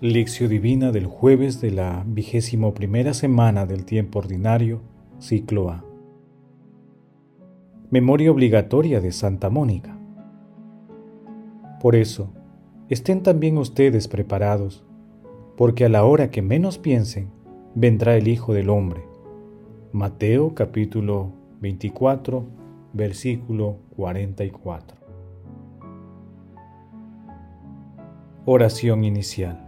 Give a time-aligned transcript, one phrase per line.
[0.00, 4.80] Lección Divina del jueves de la vigésimo primera semana del tiempo ordinario,
[5.18, 5.84] ciclo A.
[7.90, 9.98] Memoria obligatoria de Santa Mónica.
[11.80, 12.30] Por eso,
[12.88, 14.84] estén también ustedes preparados,
[15.56, 17.30] porque a la hora que menos piensen,
[17.74, 19.02] vendrá el Hijo del Hombre.
[19.90, 22.44] Mateo capítulo 24,
[22.92, 24.96] versículo 44.
[28.44, 29.67] Oración inicial.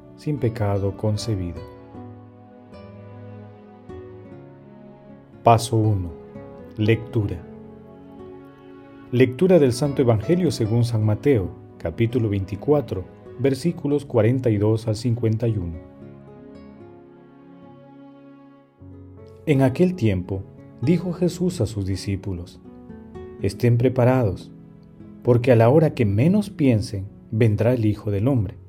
[0.21, 1.59] sin pecado concebido.
[5.43, 6.11] Paso 1.
[6.77, 7.41] Lectura.
[9.11, 13.03] Lectura del Santo Evangelio según San Mateo, capítulo 24,
[13.39, 15.73] versículos 42 al 51.
[19.47, 20.43] En aquel tiempo
[20.83, 22.61] dijo Jesús a sus discípulos,
[23.41, 24.51] Estén preparados,
[25.23, 28.60] porque a la hora que menos piensen vendrá el Hijo del Hombre.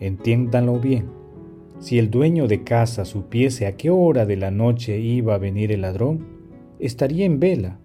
[0.00, 1.06] Entiéndanlo bien.
[1.78, 5.72] Si el dueño de casa supiese a qué hora de la noche iba a venir
[5.72, 6.26] el ladrón,
[6.78, 7.78] estaría en vela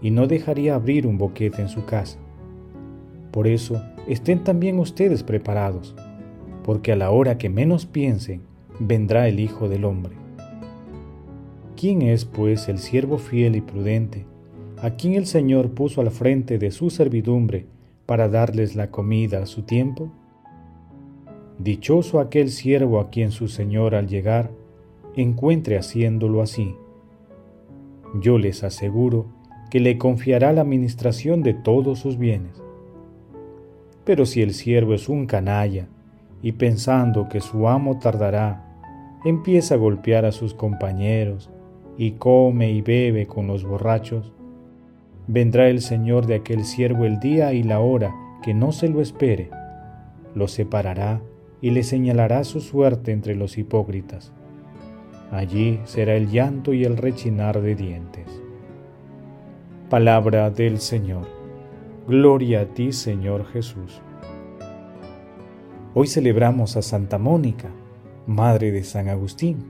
[0.00, 2.18] y no dejaría abrir un boquete en su casa.
[3.32, 5.94] Por eso, estén también ustedes preparados,
[6.62, 8.42] porque a la hora que menos piensen,
[8.78, 10.12] vendrá el Hijo del Hombre.
[11.76, 14.26] ¿Quién es, pues, el siervo fiel y prudente,
[14.80, 17.66] a quien el Señor puso al frente de su servidumbre
[18.06, 20.12] para darles la comida a su tiempo?
[21.58, 24.50] Dichoso aquel siervo a quien su Señor al llegar
[25.14, 26.74] encuentre haciéndolo así.
[28.20, 29.26] Yo les aseguro
[29.70, 32.60] que le confiará la administración de todos sus bienes.
[34.04, 35.88] Pero si el siervo es un canalla
[36.42, 38.64] y pensando que su amo tardará,
[39.24, 41.50] empieza a golpear a sus compañeros
[41.96, 44.32] y come y bebe con los borrachos,
[45.28, 49.00] vendrá el Señor de aquel siervo el día y la hora que no se lo
[49.00, 49.50] espere,
[50.34, 51.22] lo separará
[51.64, 54.34] y le señalará su suerte entre los hipócritas.
[55.30, 58.26] Allí será el llanto y el rechinar de dientes.
[59.88, 61.26] Palabra del Señor.
[62.06, 64.02] Gloria a ti, Señor Jesús.
[65.94, 67.70] Hoy celebramos a Santa Mónica,
[68.26, 69.64] madre de San Agustín.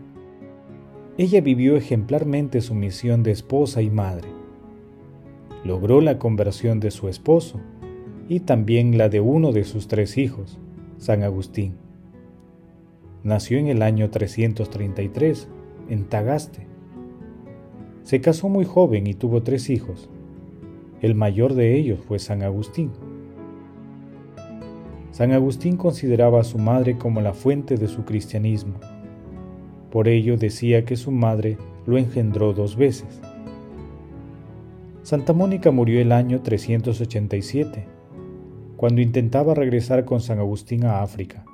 [1.16, 4.26] Ella vivió ejemplarmente su misión de esposa y madre.
[5.62, 7.60] Logró la conversión de su esposo
[8.28, 10.58] y también la de uno de sus tres hijos,
[10.98, 11.83] San Agustín.
[13.24, 15.48] Nació en el año 333
[15.88, 16.66] en Tagaste.
[18.02, 20.10] Se casó muy joven y tuvo tres hijos.
[21.00, 22.90] El mayor de ellos fue San Agustín.
[25.10, 28.74] San Agustín consideraba a su madre como la fuente de su cristianismo.
[29.90, 31.56] Por ello decía que su madre
[31.86, 33.22] lo engendró dos veces.
[35.02, 37.86] Santa Mónica murió el año 387,
[38.76, 41.46] cuando intentaba regresar con San Agustín a África.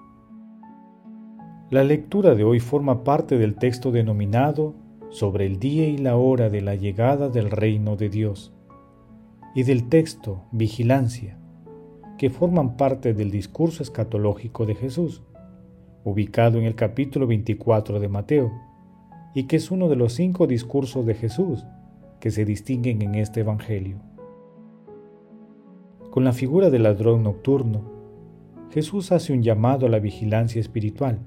[1.70, 4.75] La lectura de hoy forma parte del texto denominado
[5.08, 8.53] sobre el día y la hora de la llegada del reino de Dios
[9.54, 11.38] y del texto vigilancia,
[12.19, 15.22] que forman parte del discurso escatológico de Jesús,
[16.03, 18.50] ubicado en el capítulo 24 de Mateo,
[19.32, 21.64] y que es uno de los cinco discursos de Jesús
[22.19, 24.00] que se distinguen en este Evangelio.
[26.10, 27.82] Con la figura del ladrón nocturno,
[28.72, 31.20] Jesús hace un llamado a la vigilancia espiritual,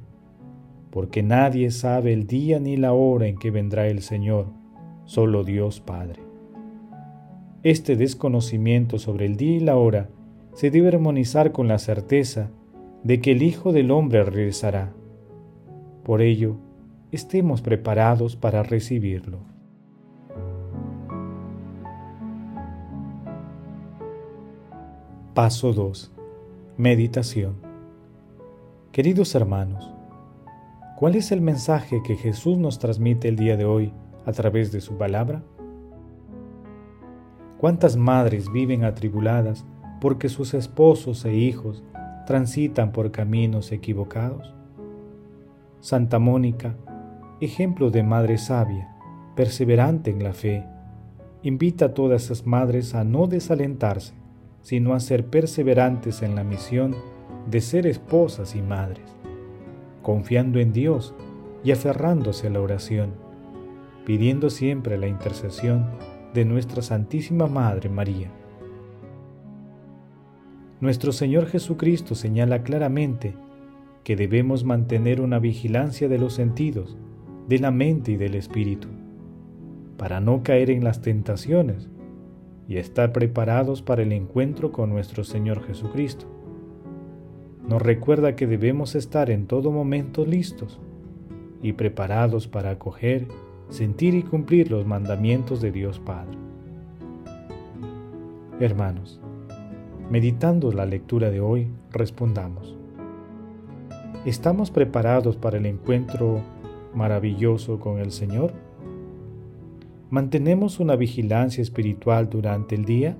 [0.93, 4.45] porque nadie sabe el día ni la hora en que vendrá el Señor,
[5.05, 6.21] solo Dios Padre.
[7.63, 10.09] Este desconocimiento sobre el día y la hora
[10.53, 12.51] se debe armonizar con la certeza
[13.03, 14.93] de que el Hijo del Hombre regresará.
[16.03, 16.57] Por ello,
[17.11, 19.39] estemos preparados para recibirlo.
[25.33, 26.11] Paso 2.
[26.77, 27.55] Meditación.
[28.91, 29.92] Queridos hermanos,
[30.95, 33.91] ¿Cuál es el mensaje que Jesús nos transmite el día de hoy
[34.25, 35.43] a través de su palabra?
[37.57, 39.65] ¿Cuántas madres viven atribuladas
[39.99, 41.83] porque sus esposos e hijos
[42.27, 44.53] transitan por caminos equivocados?
[45.79, 46.75] Santa Mónica,
[47.41, 48.95] ejemplo de madre sabia,
[49.35, 50.63] perseverante en la fe,
[51.41, 54.13] invita a todas esas madres a no desalentarse,
[54.61, 56.95] sino a ser perseverantes en la misión
[57.49, 59.03] de ser esposas y madres,
[60.03, 61.15] confiando en Dios
[61.63, 63.13] y aferrándose a la oración,
[64.05, 65.87] pidiendo siempre la intercesión
[66.35, 68.29] de nuestra Santísima Madre María.
[70.81, 73.33] Nuestro Señor Jesucristo señala claramente
[74.03, 76.97] que debemos mantener una vigilancia de los sentidos,
[77.47, 78.89] de la mente y del espíritu,
[79.97, 81.89] para no caer en las tentaciones
[82.67, 86.32] y estar preparados para el encuentro con nuestro Señor Jesucristo.
[87.67, 90.79] Nos recuerda que debemos estar en todo momento listos
[91.61, 93.27] y preparados para acoger,
[93.69, 96.37] sentir y cumplir los mandamientos de Dios Padre.
[98.59, 99.21] Hermanos,
[100.09, 102.77] meditando la lectura de hoy, respondamos.
[104.25, 106.41] ¿Estamos preparados para el encuentro
[106.93, 108.53] maravilloso con el Señor?
[110.09, 113.17] ¿Mantenemos una vigilancia espiritual durante el día?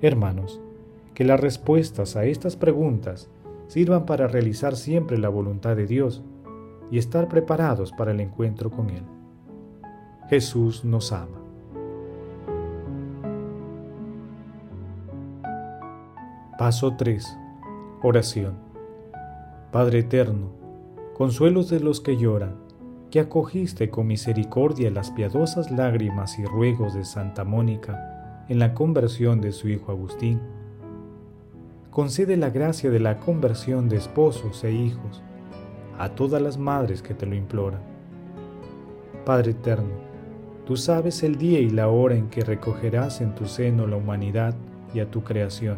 [0.00, 0.61] Hermanos,
[1.14, 3.30] que las respuestas a estas preguntas
[3.66, 6.22] sirvan para realizar siempre la voluntad de Dios
[6.90, 9.02] y estar preparados para el encuentro con Él.
[10.28, 11.42] Jesús nos ama.
[16.58, 17.38] Paso 3.
[18.02, 18.54] Oración.
[19.72, 20.52] Padre eterno,
[21.14, 22.56] consuelos de los que lloran,
[23.10, 29.40] que acogiste con misericordia las piadosas lágrimas y ruegos de Santa Mónica en la conversión
[29.40, 30.40] de su hijo Agustín.
[31.92, 35.22] Concede la gracia de la conversión de esposos e hijos
[35.96, 37.82] a todas las madres que te lo imploran.
[39.24, 39.94] Padre eterno,
[40.66, 44.56] tú sabes el día y la hora en que recogerás en tu seno la humanidad
[44.92, 45.76] y a tu creación.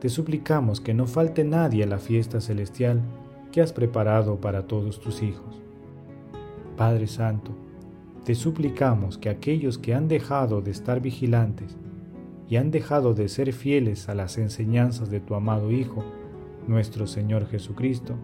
[0.00, 3.00] Te suplicamos que no falte nadie a la fiesta celestial
[3.52, 5.64] que has preparado para todos tus hijos
[6.76, 7.52] Padre Santo,
[8.24, 11.76] te suplicamos que aquellos que han dejado de estar vigilantes
[12.48, 16.04] y han dejado de ser fieles a las enseñanzas de tu amado Hijo,
[16.66, 18.14] nuestro Señor Jesucristo,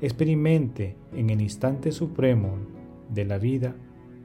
[0.00, 2.56] experimente en el instante supremo
[3.08, 3.74] de la vida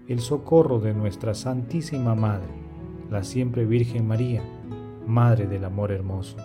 [0.07, 2.47] el socorro de nuestra Santísima Madre,
[3.11, 4.41] la siempre Virgen María,
[5.05, 6.37] Madre del Amor Hermoso.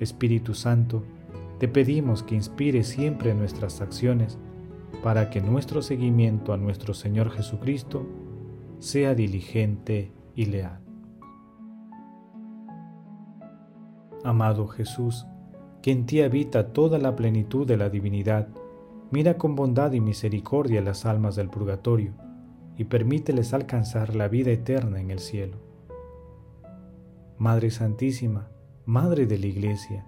[0.00, 1.04] Espíritu Santo,
[1.58, 4.38] te pedimos que inspire siempre nuestras acciones
[5.02, 8.06] para que nuestro seguimiento a nuestro Señor Jesucristo
[8.78, 10.85] sea diligente y leal.
[14.24, 15.26] Amado Jesús,
[15.82, 18.48] que en ti habita toda la plenitud de la divinidad,
[19.10, 22.12] mira con bondad y misericordia las almas del purgatorio
[22.76, 25.58] y permíteles alcanzar la vida eterna en el cielo.
[27.38, 28.48] Madre Santísima,
[28.84, 30.06] Madre de la Iglesia,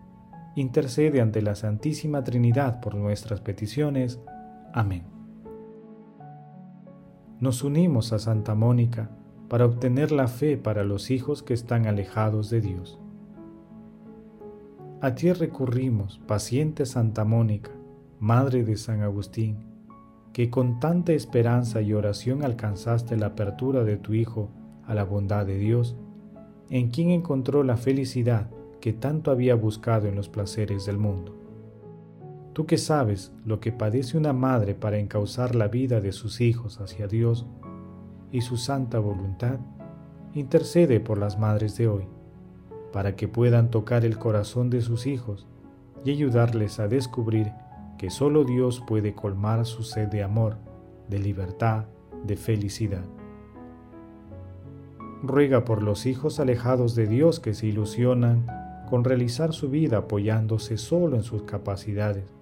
[0.56, 4.20] intercede ante la Santísima Trinidad por nuestras peticiones,
[4.72, 5.04] Amén.
[7.40, 9.10] Nos unimos a Santa Mónica
[9.48, 12.98] para obtener la fe para los hijos que están alejados de Dios.
[15.00, 17.70] A ti recurrimos, paciente Santa Mónica,
[18.18, 19.58] Madre de San Agustín,
[20.32, 24.50] que con tanta esperanza y oración alcanzaste la apertura de tu Hijo
[24.84, 25.94] a la bondad de Dios,
[26.68, 28.50] en quien encontró la felicidad
[28.80, 31.32] que tanto había buscado en los placeres del mundo.
[32.52, 36.80] Tú que sabes lo que padece una madre para encauzar la vida de sus hijos
[36.80, 37.46] hacia Dios
[38.32, 39.60] y su santa voluntad,
[40.34, 42.08] intercede por las madres de hoy,
[42.92, 45.46] para que puedan tocar el corazón de sus hijos
[46.04, 47.52] y ayudarles a descubrir
[47.98, 50.56] que solo Dios puede colmar su sed de amor,
[51.08, 51.84] de libertad,
[52.24, 53.04] de felicidad.
[55.22, 58.46] Ruega por los hijos alejados de Dios que se ilusionan
[58.88, 62.32] con realizar su vida apoyándose solo en sus capacidades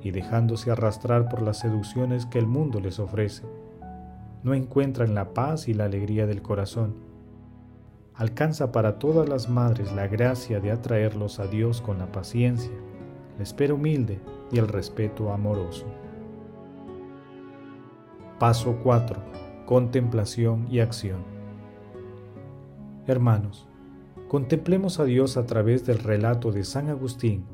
[0.00, 3.44] y dejándose arrastrar por las seducciones que el mundo les ofrece.
[4.44, 7.07] No encuentran la paz y la alegría del corazón.
[8.18, 12.72] Alcanza para todas las madres la gracia de atraerlos a Dios con la paciencia,
[13.36, 14.18] la espera humilde
[14.50, 15.86] y el respeto amoroso.
[18.40, 19.22] Paso 4.
[19.66, 21.22] Contemplación y acción.
[23.06, 23.68] Hermanos,
[24.26, 27.44] contemplemos a Dios a través del relato de San Agustín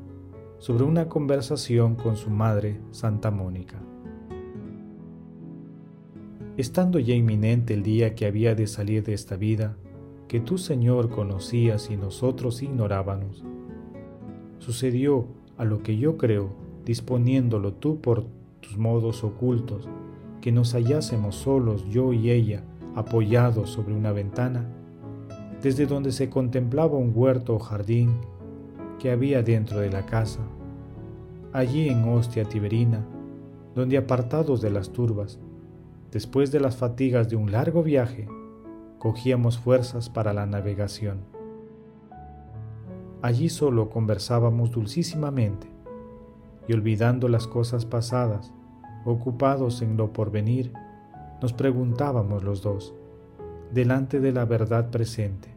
[0.57, 3.77] sobre una conversación con su madre, Santa Mónica.
[6.57, 9.77] Estando ya inminente el día que había de salir de esta vida,
[10.27, 13.43] que tú, Señor, conocías y nosotros ignorábamos,
[14.59, 15.27] sucedió
[15.57, 16.49] a lo que yo creo,
[16.83, 18.25] disponiéndolo tú por
[18.61, 19.87] tus modos ocultos,
[20.41, 22.63] que nos hallásemos solos yo y ella,
[22.95, 24.65] apoyados sobre una ventana,
[25.61, 28.11] desde donde se contemplaba un huerto o jardín
[28.99, 30.41] que había dentro de la casa,
[31.53, 33.05] allí en Hostia Tiberina,
[33.75, 35.39] donde apartados de las turbas,
[36.11, 38.27] después de las fatigas de un largo viaje,
[38.99, 41.19] cogíamos fuerzas para la navegación.
[43.21, 45.67] Allí solo conversábamos dulcísimamente
[46.67, 48.53] y olvidando las cosas pasadas,
[49.05, 50.73] ocupados en lo porvenir,
[51.41, 52.93] nos preguntábamos los dos,
[53.71, 55.49] delante de la verdad presente,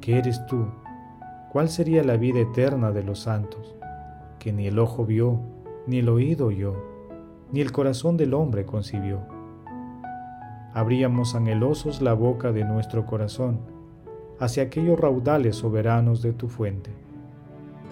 [0.00, 0.66] ¿qué eres tú?
[1.52, 3.74] ¿Cuál sería la vida eterna de los santos,
[4.38, 5.40] que ni el ojo vio,
[5.86, 6.74] ni el oído oyó,
[7.52, 9.31] ni el corazón del hombre concibió?
[10.74, 13.60] Abríamos anhelosos la boca de nuestro corazón
[14.40, 16.90] hacia aquellos raudales soberanos de tu fuente,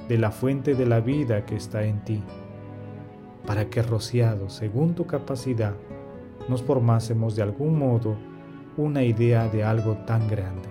[0.08, 2.22] de la fuente de la vida que está en ti
[3.46, 5.74] para que rociados según tu capacidad
[6.48, 8.16] nos formásemos de algún modo
[8.76, 10.68] una idea de algo tan grande.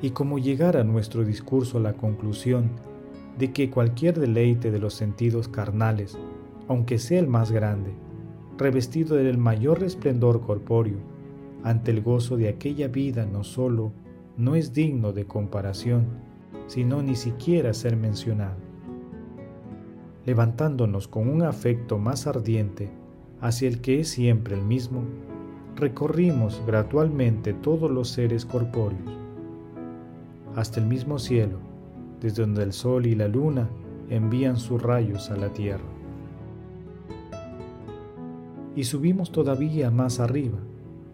[0.00, 2.70] Y como llegara nuestro discurso a la conclusión
[3.38, 6.16] de que cualquier deleite de los sentidos carnales,
[6.68, 7.92] aunque sea el más grande,
[8.58, 10.98] revestido del mayor resplendor corpóreo,
[11.62, 13.92] ante el gozo de aquella vida no solo
[14.36, 16.06] no es digno de comparación,
[16.66, 18.74] sino ni siquiera ser mencionado
[20.26, 22.90] levantándonos con un afecto más ardiente
[23.40, 25.02] hacia el que es siempre el mismo,
[25.76, 29.18] recorrimos gradualmente todos los seres corpóreos,
[30.54, 31.58] hasta el mismo cielo,
[32.20, 33.68] desde donde el sol y la luna
[34.08, 35.93] envían sus rayos a la tierra.
[38.74, 40.58] Y subimos todavía más arriba,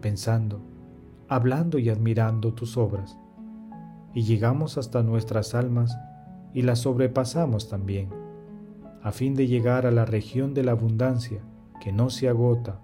[0.01, 0.61] pensando,
[1.27, 3.17] hablando y admirando tus obras,
[4.13, 5.97] y llegamos hasta nuestras almas
[6.53, 8.09] y las sobrepasamos también
[9.03, 11.41] a fin de llegar a la región de la abundancia
[11.81, 12.79] que no se agota,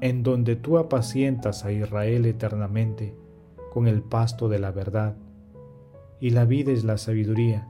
[0.00, 3.16] en donde tú apacientas a Israel eternamente
[3.72, 5.16] con el pasto de la verdad.
[6.20, 7.68] Y la vida es la sabiduría,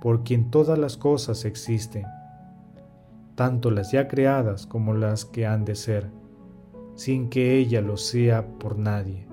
[0.00, 2.04] por quien todas las cosas existen,
[3.42, 6.12] tanto las ya creadas como las que han de ser,
[6.94, 9.26] sin que ella lo sea por nadie,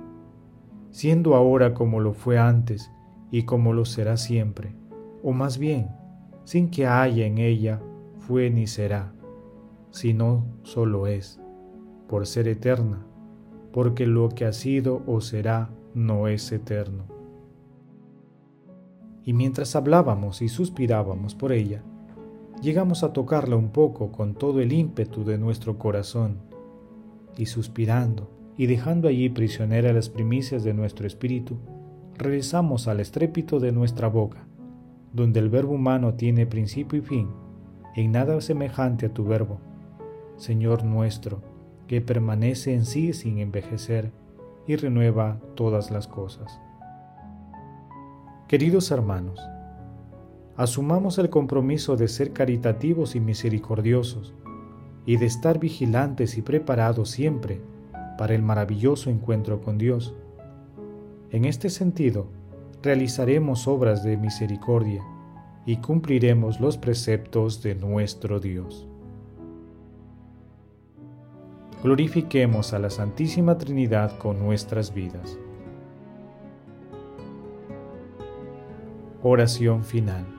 [0.89, 2.91] siendo ahora como lo fue antes
[3.29, 4.75] y como lo será siempre,
[5.21, 5.89] o más bien,
[6.43, 7.83] sin que haya en ella
[8.17, 9.13] fue ni será,
[9.91, 11.39] sino solo es,
[12.07, 13.05] por ser eterna,
[13.71, 17.03] porque lo que ha sido o será no es eterno.
[19.23, 21.83] Y mientras hablábamos y suspirábamos por ella,
[22.61, 26.37] llegamos a tocarla un poco con todo el ímpetu de nuestro corazón,
[27.37, 31.57] y suspirando y dejando allí prisionera las primicias de nuestro espíritu,
[32.17, 34.45] regresamos al estrépito de nuestra boca,
[35.13, 37.29] donde el verbo humano tiene principio y fin,
[37.95, 39.59] en nada semejante a tu verbo,
[40.35, 41.41] Señor nuestro,
[41.87, 44.11] que permanece en sí sin envejecer
[44.67, 46.59] y renueva todas las cosas.
[48.47, 49.39] Queridos hermanos,
[50.59, 54.33] asumamos el compromiso de ser caritativos y misericordiosos
[55.05, 57.61] y de estar vigilantes y preparados siempre
[58.17, 60.13] para el maravilloso encuentro con Dios.
[61.31, 62.27] En este sentido,
[62.83, 65.01] realizaremos obras de misericordia
[65.65, 68.85] y cumpliremos los preceptos de nuestro Dios.
[71.81, 75.39] Glorifiquemos a la Santísima Trinidad con nuestras vidas.
[79.23, 80.38] Oración final.